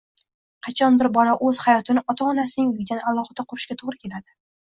[0.67, 4.37] qachondir bola o‘z hayotini ota-onasining uyidan alohida qurishiga to‘g‘ri keladi.